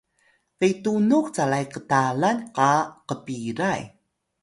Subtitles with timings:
[0.59, 2.69] betunux calay ktalan qa
[3.09, 3.81] qpiray